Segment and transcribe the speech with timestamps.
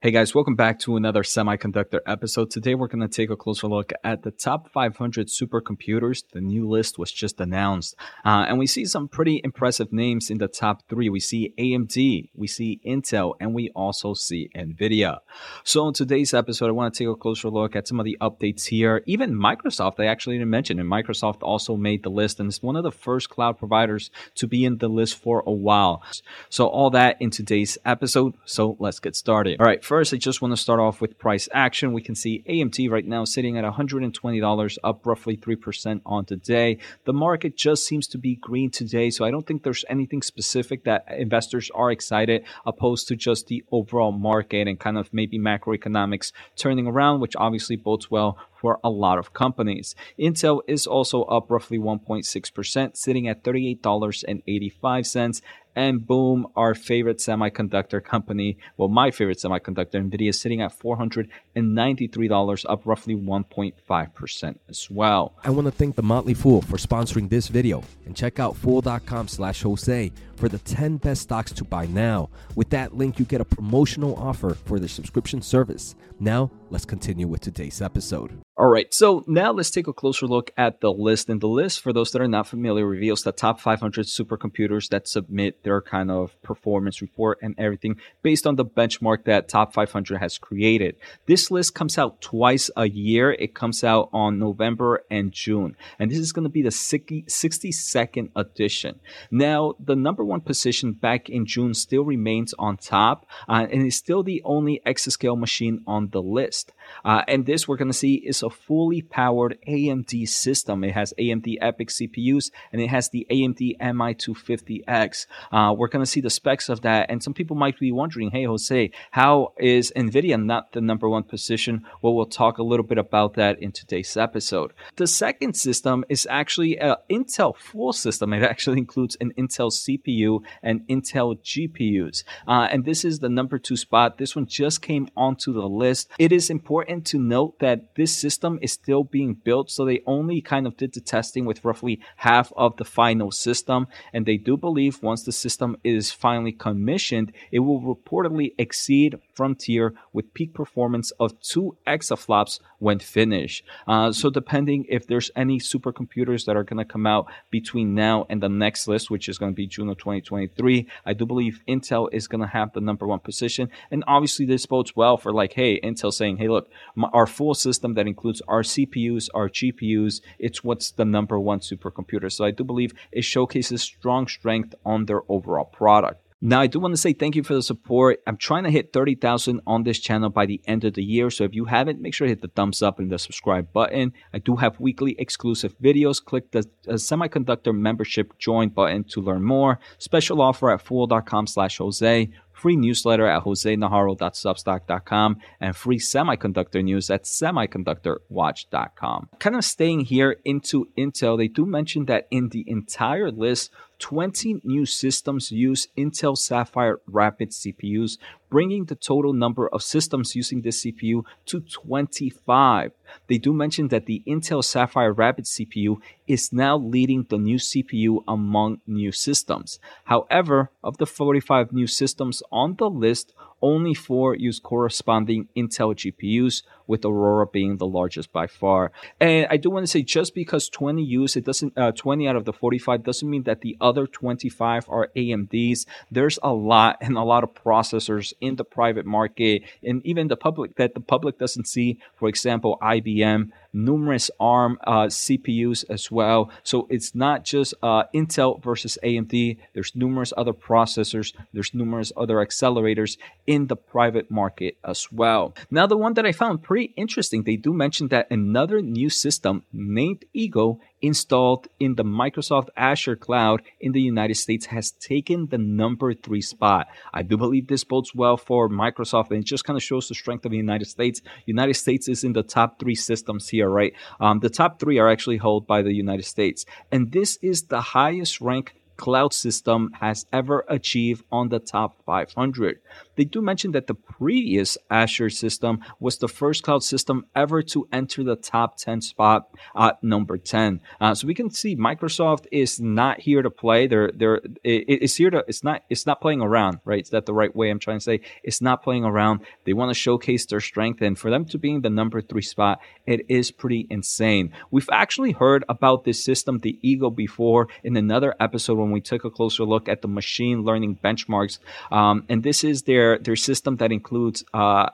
[0.00, 2.52] Hey guys, welcome back to another semiconductor episode.
[2.52, 6.22] Today we're going to take a closer look at the top 500 supercomputers.
[6.32, 7.96] The new list was just announced.
[8.24, 11.08] Uh, and we see some pretty impressive names in the top three.
[11.08, 15.18] We see AMD, we see Intel, and we also see NVIDIA.
[15.64, 18.16] So in today's episode, I want to take a closer look at some of the
[18.20, 19.02] updates here.
[19.06, 22.76] Even Microsoft, I actually didn't mention, and Microsoft also made the list, and it's one
[22.76, 26.04] of the first cloud providers to be in the list for a while.
[26.50, 28.34] So all that in today's episode.
[28.44, 29.58] So let's get started.
[29.58, 29.84] All right.
[29.88, 31.94] First, I just want to start off with price action.
[31.94, 36.76] We can see AMD right now sitting at $120, up roughly 3% on today.
[37.06, 40.84] The market just seems to be green today, so I don't think there's anything specific
[40.84, 46.32] that investors are excited opposed to just the overall market and kind of maybe macroeconomics
[46.54, 49.94] turning around, which obviously bodes well for a lot of companies.
[50.18, 55.40] Intel is also up roughly 1.6%, sitting at $38.85
[55.78, 62.82] and boom, our favorite semiconductor company, well, my favorite semiconductor, NVIDIA, sitting at $493, up
[62.84, 65.34] roughly 1.5% as well.
[65.44, 69.28] I want to thank The Motley Fool for sponsoring this video and check out fool.com
[69.28, 72.30] slash Jose for the 10 best stocks to buy now.
[72.54, 75.94] With that link, you get a promotional offer for the subscription service.
[76.20, 78.40] Now, let's continue with today's episode.
[78.56, 81.28] All right, so now let's take a closer look at the list.
[81.28, 85.06] And the list, for those that are not familiar, reveals the top 500 supercomputers that
[85.06, 90.18] submit their kind of performance report and everything based on the benchmark that Top 500
[90.18, 90.96] has created.
[91.26, 93.30] This list comes out twice a year.
[93.30, 95.76] It comes out on November and June.
[96.00, 98.98] And this is going to be the 62nd edition.
[99.30, 103.96] Now, the number one position back in June still remains on top uh, and is
[103.96, 106.72] still the only exascale machine on the list.
[107.04, 110.84] Uh, and this we're going to see is a fully powered AMD system.
[110.84, 115.26] It has AMD EPYC CPUs and it has the AMD MI250X.
[115.52, 117.10] Uh, we're going to see the specs of that.
[117.10, 121.22] And some people might be wondering, hey, Jose, how is NVIDIA not the number one
[121.24, 121.84] position?
[122.02, 124.72] Well, we'll talk a little bit about that in today's episode.
[124.96, 128.32] The second system is actually an Intel full system.
[128.32, 132.24] It actually includes an Intel CPU and Intel GPUs.
[132.46, 134.18] Uh, and this is the number two spot.
[134.18, 136.10] This one just came onto the list.
[136.18, 140.00] It is important important to note that this system is still being built, so they
[140.06, 143.86] only kind of did the testing with roughly half of the final system.
[144.12, 149.94] And they do believe once the system is finally commissioned, it will reportedly exceed Frontier
[150.12, 153.62] with peak performance of two exaflops when finished.
[153.86, 158.26] Uh, so, depending if there's any supercomputers that are going to come out between now
[158.28, 161.60] and the next list, which is going to be June of 2023, I do believe
[161.68, 163.70] Intel is going to have the number one position.
[163.92, 166.68] And obviously, this bodes well for like, hey, Intel saying, hey, look,
[167.12, 172.32] our full system that includes our CPUs, our GPUs, it's what's the number one supercomputer.
[172.32, 176.27] So I do believe it showcases strong strength on their overall product.
[176.40, 178.20] Now, I do want to say thank you for the support.
[178.24, 181.30] I'm trying to hit 30,000 on this channel by the end of the year.
[181.30, 184.12] So if you haven't, make sure to hit the thumbs up and the subscribe button.
[184.32, 186.24] I do have weekly exclusive videos.
[186.24, 189.80] Click the uh, semiconductor membership join button to learn more.
[189.98, 197.24] Special offer at fool.com slash Jose free newsletter at josenajarro.substack.com, and free semiconductor news at
[197.24, 199.28] semiconductorwatch.com.
[199.38, 204.60] Kind of staying here into Intel, they do mention that in the entire list, 20
[204.64, 208.18] new systems use Intel Sapphire Rapid CPUs,
[208.50, 212.92] bringing the total number of systems using this CPU to 25.
[213.26, 218.22] They do mention that the Intel Sapphire Rapid CPU is now leading the new CPU
[218.26, 219.78] among new systems.
[220.04, 223.32] However, of the 45 new systems on the list,
[223.62, 228.90] only four use corresponding Intel GPUs, with Aurora being the largest by far.
[229.20, 232.34] And I do want to say, just because 20 use it doesn't, uh, 20 out
[232.34, 235.86] of the 45 doesn't mean that the other 25 are AMDs.
[236.10, 240.36] There's a lot and a lot of processors in the private market and even the
[240.36, 241.98] public that the public doesn't see.
[242.16, 246.50] For example, IBM numerous ARM uh, CPUs as well.
[246.62, 249.58] So it's not just uh, Intel versus AMD.
[249.74, 251.34] There's numerous other processors.
[251.52, 255.54] There's numerous other accelerators in the private market as well.
[255.70, 259.64] Now, the one that I found pretty interesting, they do mention that another new system
[259.72, 265.58] named Eagle installed in the Microsoft Azure cloud in the United States has taken the
[265.58, 266.88] number three spot.
[267.12, 270.14] I do believe this bodes well for Microsoft and it just kind of shows the
[270.14, 271.20] strength of the United States.
[271.46, 273.92] United States is in the top three systems here, right?
[274.20, 276.64] Um, the top three are actually held by the United States.
[276.90, 282.80] And this is the highest rank cloud system has ever achieved on the top 500.
[283.16, 287.88] They do mention that the previous Azure system was the first cloud system ever to
[287.92, 290.80] enter the top 10 spot at number 10.
[291.00, 293.86] Uh, so we can see Microsoft is not here to play.
[293.86, 297.02] They're they're it, it's here to it's not it's not playing around, right?
[297.02, 298.20] Is that the right way I'm trying to say?
[298.42, 299.40] It's not playing around.
[299.64, 302.42] They want to showcase their strength, and for them to be in the number three
[302.42, 304.52] spot, it is pretty insane.
[304.70, 309.24] We've actually heard about this system, the Eagle, before in another episode when we took
[309.24, 311.58] a closer look at the machine learning benchmarks.
[311.92, 314.90] Um, and this is their their system that includes uh,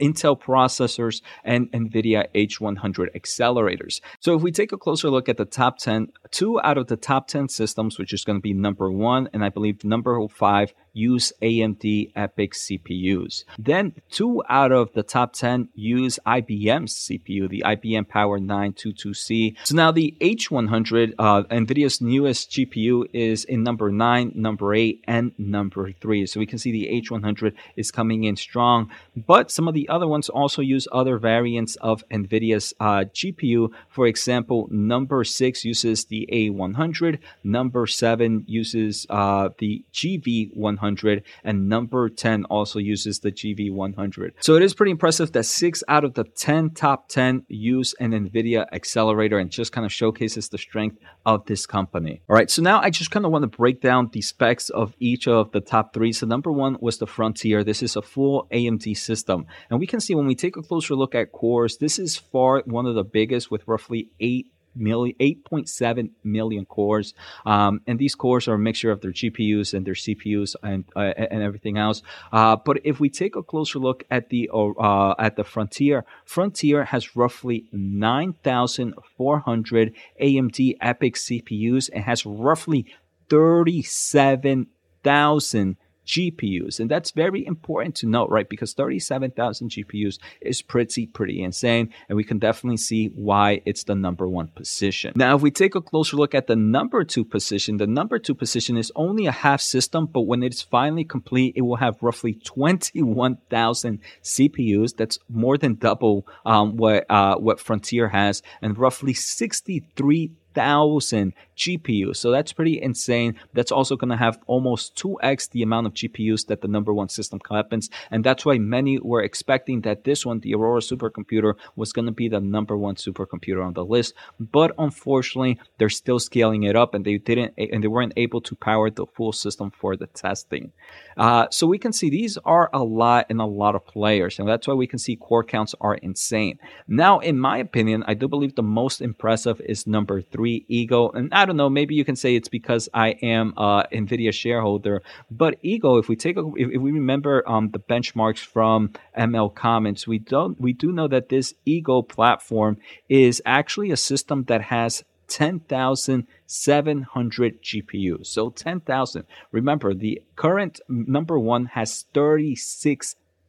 [0.00, 4.00] Intel processors and NVIDIA H100 accelerators.
[4.20, 6.96] So if we take a closer look at the top 10, two out of the
[6.96, 10.72] top 10 systems, which is going to be number one, and I believe number five
[10.94, 13.44] use AMD EPYC CPUs.
[13.58, 19.56] Then two out of the top 10 use IBM's CPU, the IBM Power 922C.
[19.64, 25.32] So now the H100, uh, NVIDIA's newest GPU is in number nine, number eight, and
[25.36, 26.26] number three.
[26.26, 30.08] So we can see the H100 is coming in strong, but some of the other
[30.08, 33.68] ones also use other variants of NVIDIA's uh, GPU.
[33.88, 42.08] For example, number six uses the A100, number seven uses uh, the GV100 and number
[42.08, 44.32] 10 also uses the GV100.
[44.40, 48.10] So it is pretty impressive that six out of the 10 top 10 use an
[48.10, 52.20] NVIDIA accelerator and just kind of showcases the strength of this company.
[52.28, 54.94] All right, so now I just kind of want to break down the specs of
[54.98, 56.12] each of the top three.
[56.12, 57.62] So number one was the Frontier.
[57.62, 59.46] This is a full AMD system.
[59.70, 62.62] And we can see when we take a closer look at cores, this is far
[62.66, 67.12] one of the biggest with roughly eight million, 8.7 million cores.
[67.46, 71.12] Um, and these cores are a mixture of their GPUs and their CPUs and, uh,
[71.16, 72.02] and everything else.
[72.32, 76.84] Uh, but if we take a closer look at the, uh, at the Frontier, Frontier
[76.84, 82.86] has roughly 9,400 AMD EPYC CPUs and has roughly
[83.30, 85.76] 37,000
[86.06, 86.80] GPUs.
[86.80, 88.48] And that's very important to note, right?
[88.48, 91.92] Because 37,000 GPUs is pretty, pretty insane.
[92.08, 95.12] And we can definitely see why it's the number one position.
[95.16, 98.34] Now, if we take a closer look at the number two position, the number two
[98.34, 102.34] position is only a half system, but when it's finally complete, it will have roughly
[102.34, 104.96] 21,000 CPUs.
[104.96, 112.16] That's more than double um, what, uh, what Frontier has, and roughly 63 thousand GPUs.
[112.16, 113.36] So that's pretty insane.
[113.52, 117.08] That's also going to have almost 2x the amount of GPUs that the number one
[117.08, 117.90] system happens.
[118.10, 122.12] And that's why many were expecting that this one, the Aurora supercomputer, was going to
[122.12, 124.14] be the number one supercomputer on the list.
[124.40, 128.54] But unfortunately, they're still scaling it up and they didn't, and they weren't able to
[128.56, 130.72] power the full system for the testing.
[131.16, 134.38] Uh, so we can see these are a lot and a lot of players.
[134.38, 136.58] And that's why we can see core counts are insane.
[136.88, 141.12] Now, in my opinion, I do believe the most impressive is number three, Eagle.
[141.12, 145.02] And I don't know, maybe you can say it's because I am a NVIDIA shareholder.
[145.30, 150.06] But Eagle, if we take a, if, we remember um, the benchmarks from ML Commons,
[150.06, 155.04] we don't we do know that this Eagle platform is actually a system that has
[155.28, 158.26] 10,700 GPUs.
[158.26, 159.24] So 10,000.
[159.52, 161.92] Remember, the current number one has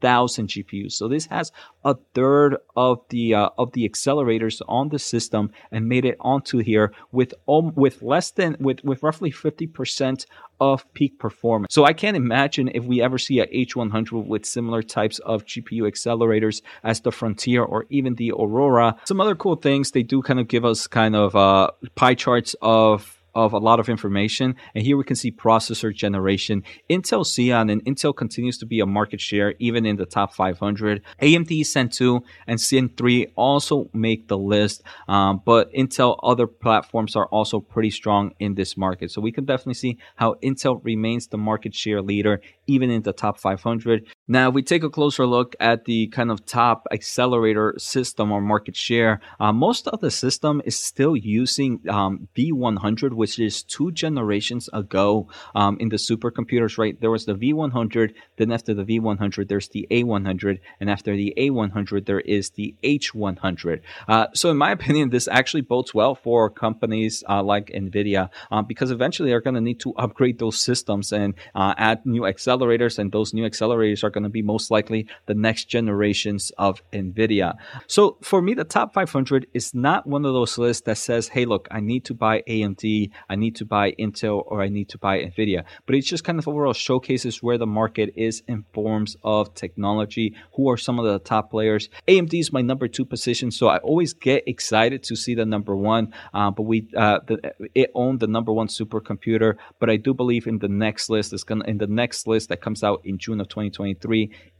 [0.01, 0.93] 36,000 GPUs.
[0.93, 1.51] So this has
[1.83, 6.59] a third of the uh, of the accelerators on the system and made it onto
[6.59, 10.25] here with um, with less than with with roughly 50%
[10.59, 11.73] of peak performance.
[11.73, 15.81] So I can't imagine if we ever see a H100 with similar types of GPU
[15.81, 18.95] accelerators as the Frontier or even the Aurora.
[19.05, 22.55] Some other cool things they do kind of give us kind of uh, pie charts
[22.61, 24.55] of of a lot of information.
[24.73, 26.63] And here we can see processor generation.
[26.89, 31.01] Intel Xeon and Intel continues to be a market share even in the top 500.
[31.21, 37.15] AMD Zen 2 and Zen 3 also make the list, um, but Intel other platforms
[37.15, 39.11] are also pretty strong in this market.
[39.11, 43.13] So we can definitely see how Intel remains the market share leader even in the
[43.13, 44.07] top 500.
[44.27, 48.41] Now, if we take a closer look at the kind of top accelerator system or
[48.41, 53.91] market share, uh, most of the system is still using um, V100, which is two
[53.91, 56.99] generations ago um, in the supercomputers, right?
[56.99, 62.07] There was the V100, then after the V100, there's the A100, and after the A100,
[62.07, 63.81] there is the H100.
[64.07, 68.65] Uh, so, in my opinion, this actually bodes well for companies uh, like NVIDIA um,
[68.65, 72.97] because eventually they're going to need to upgrade those systems and uh, add new accelerators,
[72.97, 77.53] and those new accelerators are going to be most likely the next generations of NVIDIA.
[77.87, 81.45] So for me, the top 500 is not one of those lists that says, hey,
[81.45, 84.97] look, I need to buy AMD, I need to buy Intel, or I need to
[84.97, 85.65] buy NVIDIA.
[85.85, 90.35] But it's just kind of overall showcases where the market is in forms of technology,
[90.55, 91.89] who are some of the top players.
[92.07, 95.75] AMD is my number two position, so I always get excited to see the number
[95.75, 96.13] one.
[96.33, 99.55] Uh, but we uh, the, it owned the number one supercomputer.
[99.79, 102.61] But I do believe in the next list is gonna in the next list that
[102.61, 103.95] comes out in June of 2023,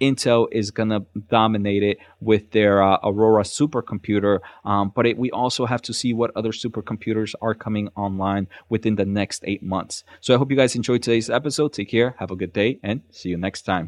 [0.02, 4.40] Intel is gonna dominate it with their uh, Aurora supercomputer.
[4.64, 8.96] Um, but it, we also have to see what other supercomputers are coming online within
[8.96, 10.04] the next eight months.
[10.22, 11.74] So I hope you guys enjoyed today's episode.
[11.74, 13.84] Take care, have a good day, and see you next time.